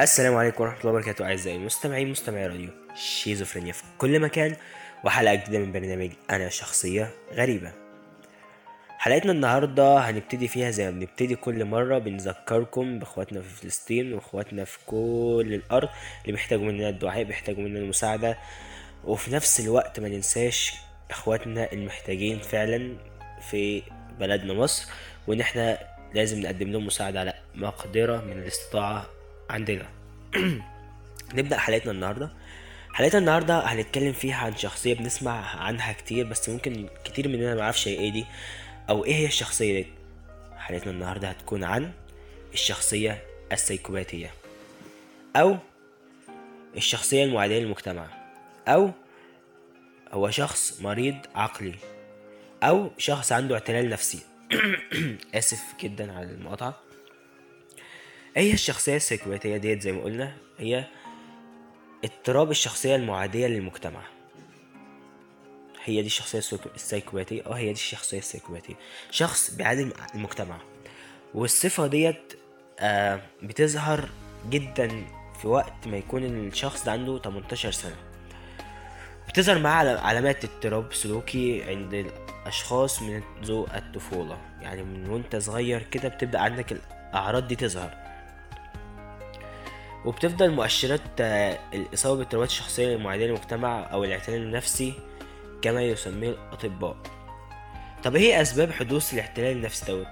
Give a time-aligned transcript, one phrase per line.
[0.00, 4.56] السلام عليكم ورحمة الله وبركاته أعزائي المستمعين مستمعي راديو شيزوفرينيا في كل مكان
[5.04, 7.72] وحلقة جديدة من برنامج أنا شخصية غريبة.
[8.98, 14.78] حلقتنا النهاردة هنبتدي فيها زي ما بنبتدي كل مرة بنذكركم بإخواتنا في فلسطين وإخواتنا في
[14.86, 15.88] كل الأرض
[16.22, 18.38] اللي بيحتاجوا مننا الدعاء بيحتاجوا مننا المساعدة.
[19.04, 20.74] وفي نفس الوقت ما ننساش
[21.10, 22.96] إخواتنا المحتاجين فعلا
[23.50, 23.82] في
[24.20, 24.88] بلدنا مصر
[25.26, 25.78] وإن إحنا
[26.14, 29.06] لازم نقدم لهم مساعدة على مقدرة من الاستطاعة
[29.50, 29.88] عندنا.
[31.34, 32.30] نبدأ حلقتنا النهاردة.
[32.92, 37.94] حلقتنا النهاردة هنتكلم فيها عن شخصية بنسمع عنها كتير بس ممكن كتير مننا معرفش هي
[37.94, 38.26] إيه دي
[38.90, 39.88] أو إيه هي الشخصية دي.
[40.56, 41.92] حلقتنا النهاردة هتكون عن
[42.52, 44.30] الشخصية السيكوباتية
[45.36, 45.56] أو
[46.76, 48.06] الشخصية المعادية للمجتمع
[48.68, 48.90] أو
[50.12, 51.74] هو شخص مريض عقلي
[52.62, 54.18] أو شخص عنده اعتلال نفسي.
[55.34, 56.80] آسف جدا على المقاطعة.
[58.36, 60.84] إيه الشخصية السيكوباتية ديت زي ما قلنا هي
[62.04, 64.00] اضطراب الشخصية المعادية للمجتمع.
[65.84, 68.74] هي دي الشخصية السيكو- السيكوباتية آه هي دي الشخصية السيكوباتية
[69.10, 70.56] شخص بيعادي المجتمع
[71.34, 72.32] والصفة ديت
[72.80, 74.08] آه بتظهر
[74.48, 74.88] جدا
[75.40, 77.96] في وقت ما يكون الشخص ده عنده 18 سنة.
[79.28, 84.38] بتظهر معاه عل- علامات اضطراب سلوكي عند الأشخاص منذ الطفولة.
[84.60, 88.03] يعني من وأنت صغير كده بتبدأ عندك الأعراض دي تظهر.
[90.04, 94.94] وبتفضل مؤشرات آه، الإصابة باضطرابات الشخصية المعادية للمجتمع أو الاعتلال النفسي
[95.62, 96.96] كما يسميه الأطباء.
[98.04, 100.06] طب إيه أسباب حدوث الاعتلال النفسي دوت؟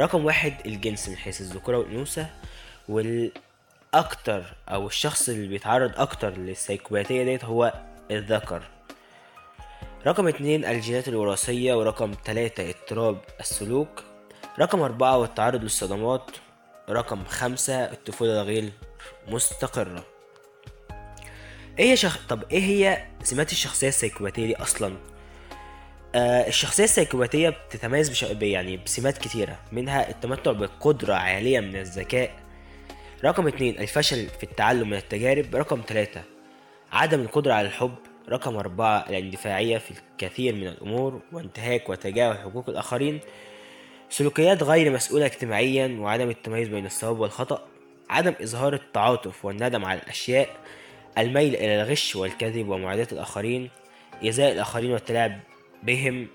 [0.00, 2.26] رقم واحد الجنس من حيث الذكورة والأنوثة
[2.88, 7.72] والأكتر أو الشخص اللي بيتعرض أكتر للسيكوباتية ديت هو
[8.10, 8.62] الذكر.
[10.06, 14.02] رقم اتنين الجينات الوراثية ورقم تلاتة اضطراب السلوك.
[14.58, 16.30] رقم أربعة والتعرض للصدمات.
[16.90, 18.72] رقم خمسة الطفولة غير
[19.28, 20.04] مستقرة.
[21.78, 22.26] إيه شخ...
[22.28, 24.96] طب إيه هي سمات الشخصية السيكوباتية دي أصلا؟
[26.14, 28.22] آه الشخصية السيكوباتية بتتميز بش...
[28.22, 32.30] يعني بسمات كتيرة منها التمتع بقدرة عالية من الذكاء.
[33.24, 35.56] رقم اتنين الفشل في التعلم من التجارب.
[35.56, 36.22] رقم تلاتة
[36.92, 37.94] عدم القدرة على الحب.
[38.28, 43.20] رقم أربعة الاندفاعية في الكثير من الأمور وانتهاك وتجاهل حقوق الآخرين.
[44.10, 47.66] سلوكيات غير مسؤولة اجتماعيا وعدم التمييز بين الصواب والخطأ
[48.10, 50.48] عدم إظهار التعاطف والندم على الأشياء
[51.18, 53.70] الميل إلى الغش والكذب ومعاداة الآخرين
[54.22, 55.40] إيذاء الآخرين والتلاعب
[55.82, 56.28] بهم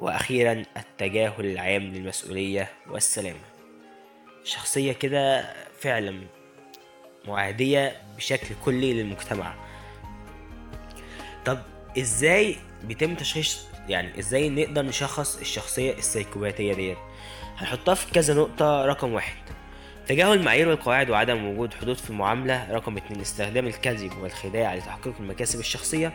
[0.00, 3.40] وأخيرا التجاهل العام للمسؤولية والسلامة.
[4.44, 6.20] شخصية كده فعلا
[7.28, 9.54] معادية بشكل كلي للمجتمع.
[11.44, 11.58] طب
[11.98, 16.98] إزاي بيتم تشخيص يعني إزاي نقدر نشخص الشخصية السيكوباتية ديت؟
[17.56, 19.36] هنحطها في كذا نقطة رقم واحد.
[20.06, 25.60] تجاهل المعايير والقواعد وعدم وجود حدود في المعاملة رقم اتنين استخدام الكذب والخداع لتحقيق المكاسب
[25.60, 26.12] الشخصية.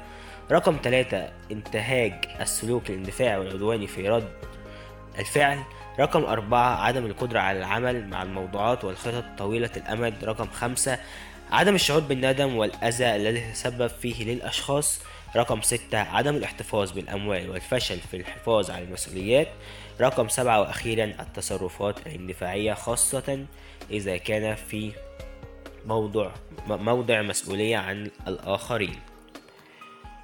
[0.51, 4.31] رقم تلاتة انتهاج السلوك الاندفاعي والعدواني في رد
[5.19, 5.59] الفعل.
[5.99, 10.23] رقم أربعة عدم القدرة على العمل مع الموضوعات والخطط طويلة الأمد.
[10.23, 10.99] رقم خمسة
[11.51, 14.99] عدم الشعور بالندم والأذى الذي تسبب فيه للأشخاص.
[15.35, 19.47] رقم ستة عدم الاحتفاظ بالأموال والفشل في الحفاظ على المسؤوليات.
[20.01, 23.45] رقم سبعة وأخيرا التصرفات الاندفاعية خاصة
[23.91, 24.91] إذا كان في
[25.85, 26.31] موضوع
[26.67, 28.99] م- موضع مسؤولية عن الآخرين.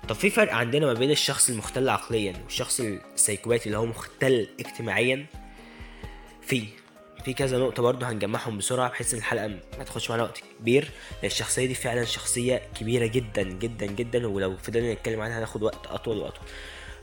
[0.09, 2.79] طب في فرق عندنا ما بين الشخص المختل عقليا والشخص
[3.15, 5.25] السيكوباتي اللي هو مختل اجتماعيا؟
[6.41, 6.63] في
[7.25, 10.91] في كذا نقطة برضه هنجمعهم بسرعة بحيث إن الحلقة ما تاخدش معانا وقت كبير.
[11.23, 16.17] الشخصية دي فعلا شخصية كبيرة جدا جدا جدا ولو فضلنا نتكلم عنها هناخد وقت أطول
[16.17, 16.43] وأطول.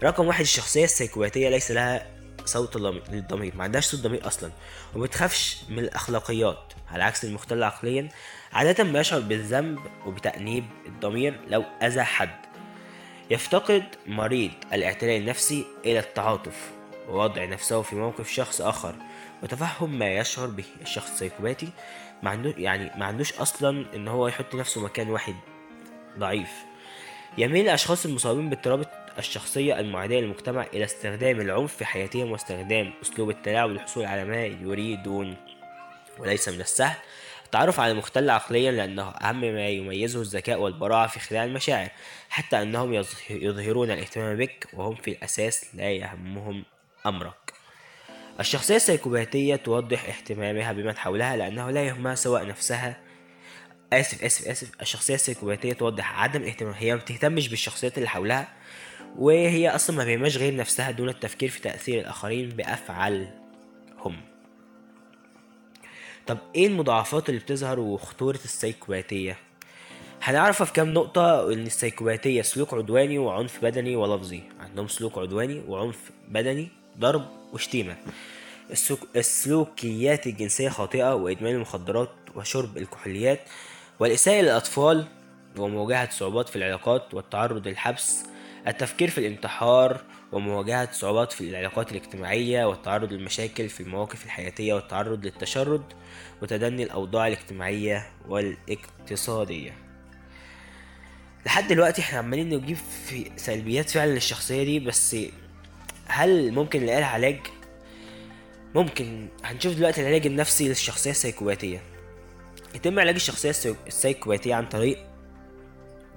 [0.02, 2.06] رقم واحد الشخصية السيكوباتية ليس لها
[2.44, 4.50] صوت للضمير ما عندهاش صوت ضمير أصلا
[4.94, 8.08] وما بتخافش من الأخلاقيات على عكس المختل عقليا
[8.52, 12.46] عادة ما يشعر بالذنب وبتأنيب الضمير لو أذى حد.
[13.30, 16.70] يفتقد مريض الاعتلال النفسي إلى التعاطف.
[17.08, 18.94] ووضع نفسه في موقف شخص آخر
[19.42, 21.68] وتفهم ما يشعر به الشخص السيكوباتي
[22.22, 25.34] ما يعني ما عندوش أصلا إن هو يحط نفسه مكان واحد.
[26.18, 26.50] ضعيف.
[27.38, 28.86] يميل الأشخاص المصابين باضطراب
[29.18, 35.36] الشخصية المعادية للمجتمع إلى استخدام العنف في حياتهم واستخدام أسلوب التلاعب للحصول على ما يريدون.
[36.18, 36.96] وليس من السهل
[37.44, 41.88] التعرف على المختل عقليا لأنه أهم ما يميزه الذكاء والبراعة في خداع المشاعر
[42.28, 46.64] حتى أنهم يظه- يظهرون الإهتمام بك وهم في الأساس لا يهمهم.
[47.08, 47.52] أمرك.
[48.40, 53.00] الشخصية السيكوباتية توضح اهتمامها بمن حولها لأنه لا يهمها سواء نفسها.
[53.92, 54.70] آسف آسف آسف.
[54.80, 58.48] الشخصية السيكوباتية توضح عدم اهتمام هي ما بتهتمش بالشخصيات اللي حولها
[59.18, 64.20] وهي أصلا ما بيهمهاش غير نفسها دون التفكير في تأثير الآخرين بأفعالهم.
[66.26, 69.36] طب إيه المضاعفات اللي بتظهر وخطورة السيكوباتية
[70.22, 74.42] هنعرفها في كام نقطة إن السيكوباتية سلوك عدواني وعنف بدني ولفظي.
[74.60, 77.96] عندهم سلوك عدواني وعنف بدني ضرب وشتيمة.
[79.16, 83.40] السلوكيات الجنسية خاطئة وإدمان المخدرات وشرب الكحوليات
[84.00, 85.06] والإساءة للأطفال
[85.58, 88.24] ومواجهة صعوبات في العلاقات والتعرض للحبس
[88.66, 90.00] التفكير في الانتحار
[90.32, 95.82] ومواجهة صعوبات في العلاقات الاجتماعية والتعرض للمشاكل في المواقف الحياتية والتعرض للتشرد
[96.42, 99.72] وتدني الأوضاع الاجتماعية والاقتصادية.
[101.46, 102.76] لحد دلوقتي إحنا عمالين نجيب
[103.06, 105.16] في سلبيات فعلا للشخصية دي بس
[106.08, 107.38] هل ممكن نلاقي لها علاج؟
[108.74, 109.28] ممكن.
[109.44, 111.82] هنشوف دلوقتي العلاج النفسي للشخصية السيكوباتية
[112.74, 114.98] يتم علاج الشخصية السيكوباتية عن طريق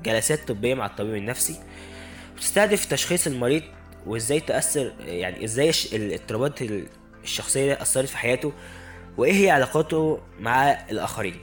[0.03, 1.56] جلسات طبية مع الطبيب النفسي
[2.36, 3.63] وتستهدف تشخيص المريض
[4.06, 6.59] وإزاي تأثر يعني إزاي الاضطرابات
[7.24, 8.53] الشخصية أثرت في حياته
[9.18, 11.36] وإيه هي علاقاته مع الآخرين.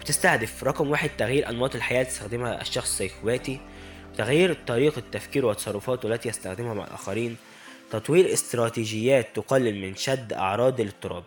[0.00, 3.60] وتستهدف رقم واحد تغيير أنماط الحياة اللي يستخدمها الشخص السيكوباتي
[4.18, 7.36] تغيير طريقة تفكيره وتصرفاته التي يستخدمها مع الآخرين
[7.90, 11.24] تطوير استراتيجيات تقلل من شد أعراض الاضطراب.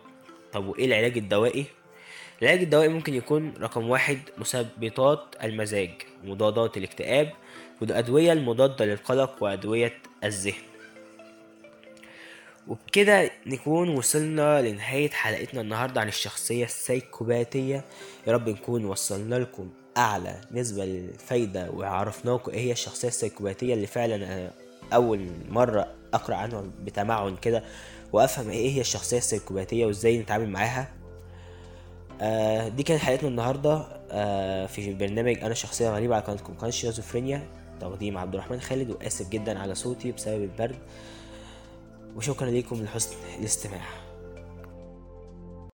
[0.52, 1.64] طب وإيه العلاج الدوائي؟
[2.42, 5.90] العلاج الدوائي ممكن يكون رقم واحد مثبطات المزاج
[6.24, 7.32] مضادات الاكتئاب
[7.80, 9.92] والأدوية المضادة للقلق وأدوية
[10.24, 10.62] الذهن.
[12.68, 17.84] وبكده نكون وصلنا لنهاية حلقتنا النهاردة عن الشخصية السيكوباتية
[18.26, 24.50] يا رب نكون وصلنا لكم أعلى نسبة للفايدة وعرفناكم إيه هي الشخصية السيكوباتية اللي فعلا
[24.92, 27.62] أول مرة أقرأ عنها بتمعن كده
[28.12, 30.88] وأفهم إيه هي الشخصية السيكوباتية وإزاي نتعامل معاها.
[32.20, 33.86] آه دي كانت حلقتنا النهاردة.
[34.10, 37.42] آه في برنامج أنا شخصية غريبة على قناتكم قناة شيزوفرينيا.
[37.80, 40.78] تقديم عبد الرحمن خالد وآسف جدا على صوتي بسبب البرد.
[42.16, 44.03] وشكرا لكم لحسن الاستماع.